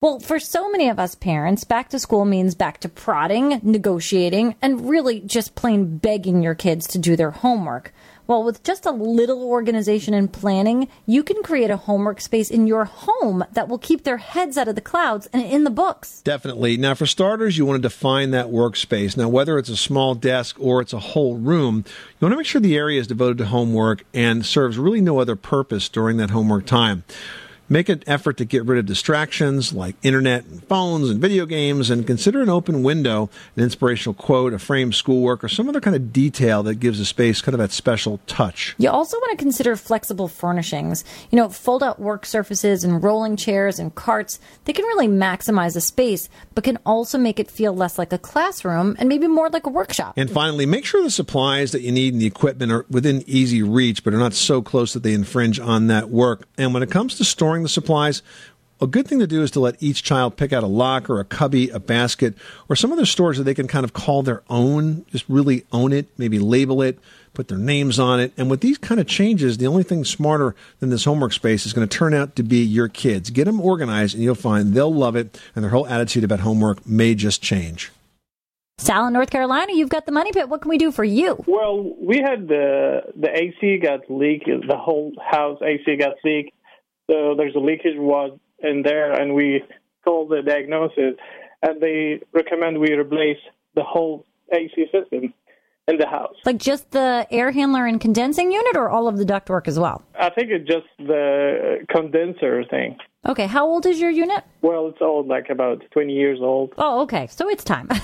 [0.01, 4.55] Well, for so many of us parents, back to school means back to prodding, negotiating,
[4.63, 7.93] and really just plain begging your kids to do their homework.
[8.29, 12.67] Well, with just a little organization and planning, you can create a homework space in
[12.67, 16.21] your home that will keep their heads out of the clouds and in the books.
[16.21, 16.77] Definitely.
[16.77, 19.17] Now, for starters, you want to define that workspace.
[19.17, 22.45] Now, whether it's a small desk or it's a whole room, you want to make
[22.45, 26.29] sure the area is devoted to homework and serves really no other purpose during that
[26.29, 27.05] homework time.
[27.71, 31.91] Make an effort to get rid of distractions like internet and phones and video games
[31.91, 35.95] and consider an open window, an inspirational quote, a framed schoolwork, or some other kind
[35.95, 38.75] of detail that gives a space kind of that special touch.
[38.79, 41.05] You also want to consider flexible furnishings.
[41.31, 44.41] You know, fold out work surfaces and rolling chairs and carts.
[44.65, 48.19] They can really maximize a space, but can also make it feel less like a
[48.19, 50.15] classroom and maybe more like a workshop.
[50.17, 53.63] And finally, make sure the supplies that you need and the equipment are within easy
[53.63, 56.49] reach, but are not so close that they infringe on that work.
[56.57, 58.23] And when it comes to storing the supplies,
[58.81, 61.25] a good thing to do is to let each child pick out a locker, a
[61.25, 62.35] cubby, a basket,
[62.69, 65.93] or some other storage that they can kind of call their own, just really own
[65.93, 66.99] it, maybe label it,
[67.35, 68.33] put their names on it.
[68.37, 71.73] And with these kind of changes, the only thing smarter than this homework space is
[71.73, 73.31] going to turn out to be your kids.
[73.31, 76.87] Get them organized, and you'll find they'll love it, and their whole attitude about homework
[76.87, 77.91] may just change.
[78.81, 80.49] Sal in North Carolina, you've got the money pit.
[80.49, 81.43] What can we do for you?
[81.49, 84.47] Well, we had the the AC got leaked.
[84.47, 86.53] The whole house AC got leaked.
[87.11, 89.63] So there's a leakage was in there, and we
[90.05, 91.15] called the diagnosis,
[91.63, 93.39] and they recommend we replace
[93.75, 95.33] the whole AC system
[95.89, 96.35] in the house.
[96.45, 100.03] Like just the air handler and condensing unit, or all of the ductwork as well?
[100.19, 102.97] I think it's just the condenser thing.
[103.27, 104.45] Okay, how old is your unit?
[104.63, 106.73] Well, it's old, like about 20 years old.
[106.79, 107.89] Oh, okay, so it's time.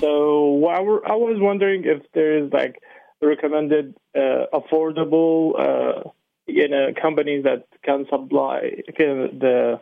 [0.00, 2.76] So I wa- I was wondering if there is like
[3.22, 6.10] recommended uh, affordable, uh,
[6.46, 9.80] you know, companies that can supply can the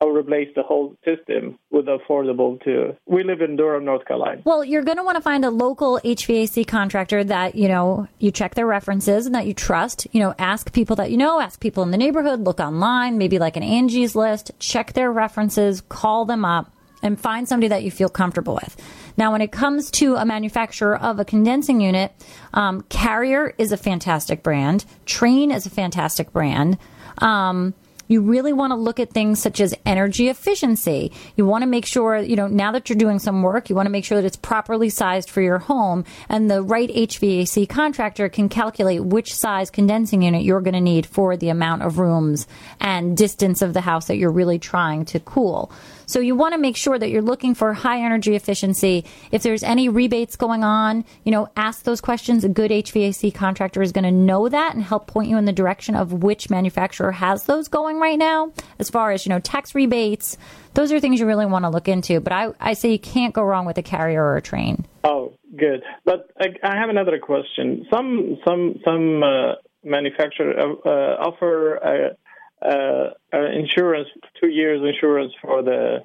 [0.00, 2.94] or replace the whole system with affordable too.
[3.06, 4.42] We live in Durham, North Carolina.
[4.44, 8.30] Well, you're going to want to find a local HVAC contractor that, you know, you
[8.30, 10.06] check their references and that you trust.
[10.12, 13.38] You know, ask people that you know, ask people in the neighborhood, look online, maybe
[13.38, 16.73] like an Angie's list, check their references, call them up,
[17.04, 18.76] and find somebody that you feel comfortable with.
[19.16, 22.12] Now, when it comes to a manufacturer of a condensing unit,
[22.52, 24.84] um, Carrier is a fantastic brand.
[25.06, 26.78] Trane is a fantastic brand.
[27.18, 27.74] Um,
[28.06, 31.12] you really want to look at things such as energy efficiency.
[31.36, 33.86] You want to make sure, you know, now that you're doing some work, you want
[33.86, 38.28] to make sure that it's properly sized for your home and the right HVAC contractor
[38.28, 42.46] can calculate which size condensing unit you're going to need for the amount of rooms
[42.78, 45.72] and distance of the house that you're really trying to cool.
[46.06, 49.04] So you want to make sure that you're looking for high energy efficiency.
[49.30, 52.44] If there's any rebates going on, you know, ask those questions.
[52.44, 55.52] A good HVAC contractor is going to know that and help point you in the
[55.52, 58.52] direction of which manufacturer has those going right now.
[58.78, 60.36] As far as, you know, tax rebates,
[60.74, 62.20] those are things you really want to look into.
[62.20, 64.84] But I, I say you can't go wrong with a carrier or a Trane.
[65.04, 65.82] Oh, good.
[66.04, 67.86] But I, I have another question.
[67.92, 69.52] Some some some uh,
[69.84, 72.16] manufacturer uh, uh, offer
[72.64, 74.08] uh, uh, insurance,
[74.40, 75.98] two years insurance for the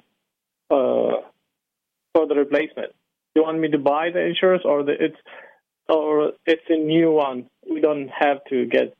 [0.70, 1.22] uh,
[2.14, 2.92] for the replacement.
[3.34, 5.16] Do you want me to buy the insurance, or the, it's
[5.88, 7.48] or it's a new one?
[7.68, 8.96] We don't have to get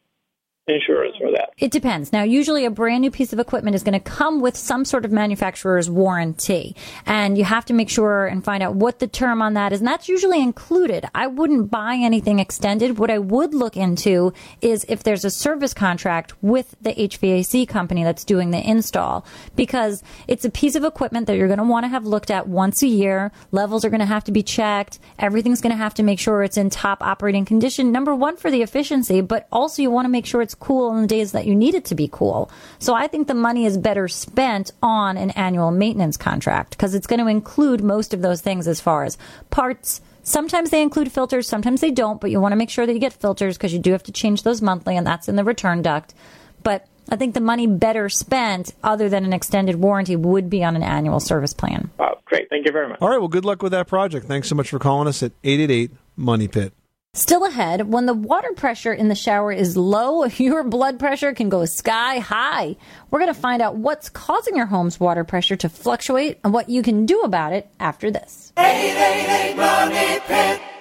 [0.70, 1.50] insurance for that?
[1.58, 2.12] It depends.
[2.12, 5.04] Now, usually a brand new piece of equipment is going to come with some sort
[5.04, 6.76] of manufacturer's warranty.
[7.06, 9.80] And you have to make sure and find out what the term on that is.
[9.80, 11.06] And that's usually included.
[11.14, 12.98] I wouldn't buy anything extended.
[12.98, 18.04] What I would look into is if there's a service contract with the HVAC company
[18.04, 19.24] that's doing the install.
[19.56, 22.48] Because it's a piece of equipment that you're going to want to have looked at
[22.48, 23.32] once a year.
[23.50, 24.98] Levels are going to have to be checked.
[25.18, 27.92] Everything's going to have to make sure it's in top operating condition.
[27.92, 31.02] Number one, for the efficiency, but also you want to make sure it's cool on
[31.02, 32.50] the days that you need it to be cool.
[32.78, 37.06] So I think the money is better spent on an annual maintenance contract because it's
[37.06, 39.18] going to include most of those things as far as
[39.50, 40.00] parts.
[40.22, 43.00] Sometimes they include filters, sometimes they don't, but you want to make sure that you
[43.00, 45.82] get filters because you do have to change those monthly, and that's in the return
[45.82, 46.14] duct.
[46.62, 50.76] But I think the money better spent, other than an extended warranty, would be on
[50.76, 51.90] an annual service plan.
[51.98, 52.48] Wow, great.
[52.50, 52.98] Thank you very much.
[53.00, 53.18] All right.
[53.18, 54.26] Well, good luck with that project.
[54.26, 56.72] Thanks so much for calling us at 888 Money Pit.
[57.12, 61.48] Still ahead, when the water pressure in the shower is low, your blood pressure can
[61.48, 62.76] go sky high.
[63.10, 66.68] We're going to find out what's causing your home's water pressure to fluctuate and what
[66.68, 68.52] you can do about it after this.
[68.56, 70.79] 888 Money.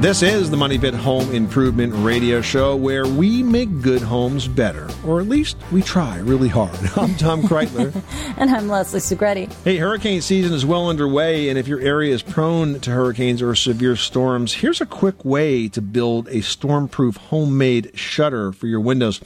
[0.00, 4.88] This is the Money Pit Home Improvement Radio Show where we make good homes better,
[5.04, 6.74] or at least we try really hard.
[6.96, 7.92] I'm Tom Kraeutler.
[8.40, 9.52] And I'm Leslie Segrete.
[9.64, 13.54] Hey, hurricane season is well underway, and if your area is prone to hurricanes or
[13.54, 19.20] severe storms, here's a quick way to build a stormproof homemade shutter for your windows.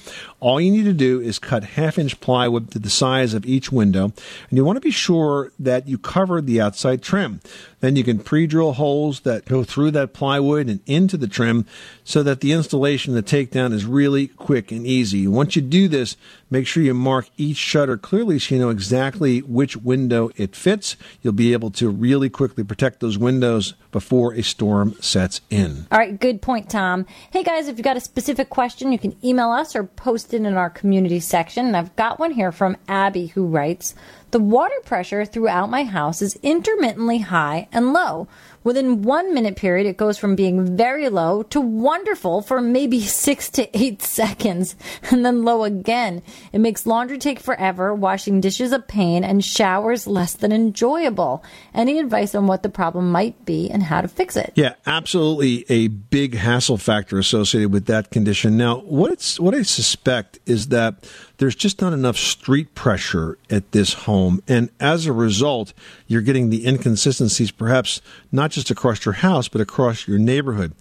[0.44, 3.72] All you need to do is cut half inch plywood to the size of each
[3.72, 4.12] window,
[4.50, 7.40] and you want to be sure that you cover the outside trim.
[7.80, 11.64] Then you can pre drill holes that go through that plywood and into the trim
[12.04, 15.26] so that the installation the takedown is really quick and easy.
[15.26, 16.14] Once you do this,
[16.54, 20.96] make sure you mark each shutter clearly so you know exactly which window it fits.
[21.20, 25.88] You'll be able to really quickly protect those windows before a storm sets in.
[25.90, 27.06] All right, good point, Tom.
[27.32, 30.42] Hey guys, if you've got a specific question, you can email us or post it
[30.42, 31.66] in our community section.
[31.66, 33.96] And I've got one here from Abby who writes
[34.30, 38.28] The water pressure throughout my house is intermittently high and low.
[38.64, 43.50] Within one minute period, it goes from being very low to wonderful for maybe six
[43.50, 44.74] to eight seconds,
[45.10, 46.22] and then low again.
[46.52, 51.44] It makes laundry take forever, washing dishes a pain, and showers less than enjoyable.
[51.74, 54.52] Any advice on what the problem might be and how to fix it?
[54.54, 58.56] Yeah, absolutely a big hassle factor associated with that condition.
[58.56, 61.06] Now, what it's what I suspect is that
[61.38, 65.72] there's just not enough street pressure at this home, and as a result,
[66.06, 70.72] you're getting the inconsistencies perhaps not just across your house but across your neighborhood.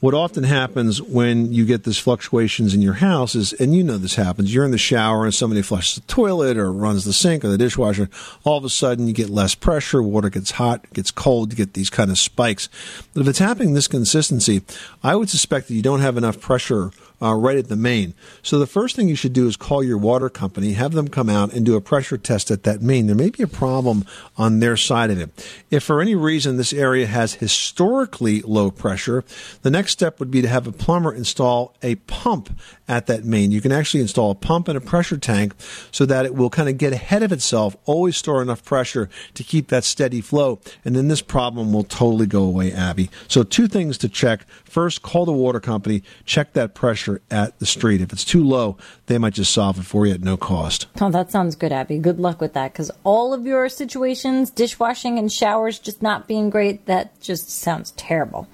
[0.00, 3.98] What often happens when you get these fluctuations in your house is, and you know
[3.98, 7.44] this happens, you're in the shower and somebody flushes the toilet or runs the sink
[7.44, 8.08] or the dishwasher.
[8.42, 11.74] All of a sudden, you get less pressure, water gets hot, gets cold, you get
[11.74, 12.70] these kind of spikes.
[13.12, 14.62] But if it's happening this consistency,
[15.02, 16.92] I would suspect that you don't have enough pressure
[17.22, 18.14] uh, right at the main.
[18.42, 21.28] So the first thing you should do is call your water company, have them come
[21.28, 23.06] out and do a pressure test at that main.
[23.06, 24.04] There may be a problem
[24.36, 25.62] on their side of it.
[25.70, 29.24] If for any reason this area has historically low pressure,
[29.62, 32.58] the next step would be to have a plumber install a pump
[32.88, 33.52] at that main.
[33.52, 35.54] You can actually install a pump and a pressure tank
[35.90, 39.44] so that it will kind of get ahead of itself, always store enough pressure to
[39.44, 43.10] keep that steady flow, and then this problem will totally go away, Abby.
[43.28, 44.48] So two things to check.
[44.64, 48.00] First, call the water company, check that pressure at the street.
[48.00, 50.86] If it's too low, they might just solve it for you at no cost.
[51.00, 51.98] Oh, that sounds good, Abby.
[51.98, 56.50] Good luck with that because all of your situations, dishwashing and showers just not being
[56.50, 58.46] great, that just sounds terrible.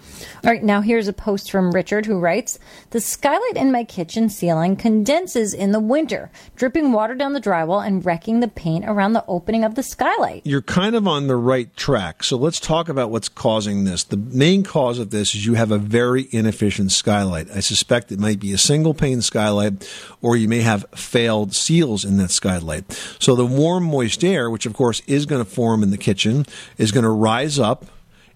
[0.44, 2.59] All right, now here's a post from Richard who writes
[2.90, 7.86] The skylight in my kitchen ceiling condenses in the winter, dripping water down the drywall
[7.86, 10.42] and wrecking the paint around the opening of the skylight.
[10.44, 12.22] You're kind of on the right track.
[12.22, 14.04] So let's talk about what's causing this.
[14.04, 17.50] The main cause of this is you have a very inefficient skylight.
[17.50, 19.88] I suspect it might be a single pane skylight
[20.22, 22.92] or you may have failed seals in that skylight.
[23.18, 26.47] So the warm, moist air, which of course is going to form in the kitchen,
[26.78, 27.86] is going to rise up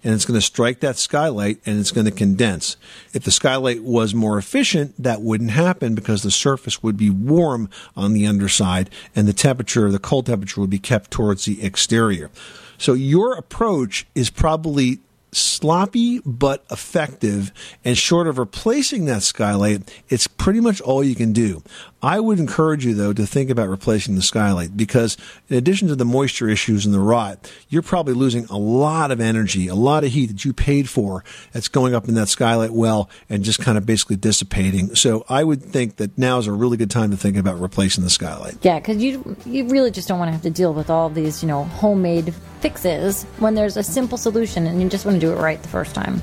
[0.02, 2.76] and it's going to strike that skylight and it's going to condense.
[3.12, 7.68] If the skylight was more efficient, that wouldn't happen because the surface would be warm
[7.96, 12.30] on the underside and the temperature, the cold temperature would be kept towards the exterior.
[12.78, 15.00] So your approach is probably
[15.32, 17.52] sloppy but effective.
[17.84, 21.62] And short of replacing that skylight, it's pretty much all you can do.
[22.02, 25.16] I would encourage you, though, to think about replacing the skylight because,
[25.48, 29.20] in addition to the moisture issues and the rot, you're probably losing a lot of
[29.20, 32.70] energy, a lot of heat that you paid for that's going up in that skylight
[32.70, 34.94] well and just kind of basically dissipating.
[34.94, 38.04] So I would think that now is a really good time to think about replacing
[38.04, 38.56] the skylight.
[38.62, 41.42] Yeah, because you you really just don't want to have to deal with all these
[41.42, 45.32] you know homemade fixes when there's a simple solution and you just want to do
[45.32, 46.22] it right the first time.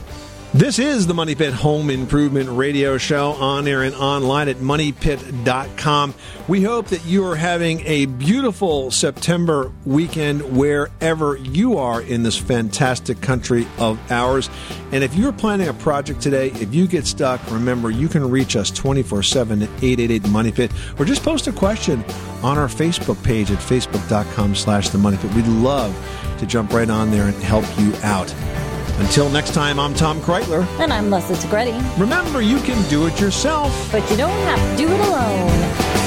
[0.54, 6.14] This is the Money Pit Home Improvement Radio Show on air and online at moneypit.com.
[6.48, 12.38] We hope that you are having a beautiful September weekend wherever you are in this
[12.38, 14.50] fantastic country of ours.
[14.94, 18.56] And if you're planning a project today, if you get stuck, remember you can reach
[18.56, 22.06] us 24 7 at 888 Money Pit or just post a question
[22.42, 25.34] on our Facebook page at facebook.com slash the Money Pit.
[25.34, 25.94] We'd love
[26.40, 28.34] to jump right on there and help you out.
[29.00, 30.66] Until next time, I'm Tom Kraeutler.
[30.80, 32.00] And I'm Leslie Segrete.
[32.00, 33.72] Remember, you can do it yourself.
[33.92, 36.07] But you don't have to do it alone.